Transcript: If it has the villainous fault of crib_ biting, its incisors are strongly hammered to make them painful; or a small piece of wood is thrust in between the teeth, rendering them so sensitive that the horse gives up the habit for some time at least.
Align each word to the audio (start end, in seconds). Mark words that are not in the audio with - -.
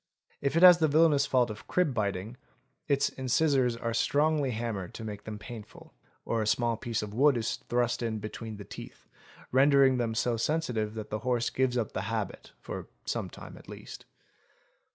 If 0.41 0.57
it 0.57 0.63
has 0.63 0.79
the 0.79 0.87
villainous 0.87 1.27
fault 1.27 1.51
of 1.51 1.67
crib_ 1.67 1.91
biting, 1.93 2.35
its 2.87 3.09
incisors 3.09 3.75
are 3.77 3.93
strongly 3.93 4.49
hammered 4.49 4.95
to 4.95 5.03
make 5.03 5.25
them 5.25 5.37
painful; 5.37 5.93
or 6.25 6.41
a 6.41 6.47
small 6.47 6.75
piece 6.75 7.03
of 7.03 7.13
wood 7.13 7.37
is 7.37 7.57
thrust 7.69 8.01
in 8.01 8.17
between 8.17 8.57
the 8.57 8.65
teeth, 8.65 9.07
rendering 9.51 9.97
them 9.97 10.15
so 10.15 10.37
sensitive 10.37 10.95
that 10.95 11.11
the 11.11 11.19
horse 11.19 11.51
gives 11.51 11.77
up 11.77 11.91
the 11.91 12.01
habit 12.09 12.51
for 12.59 12.87
some 13.05 13.29
time 13.29 13.55
at 13.59 13.69
least. 13.69 14.05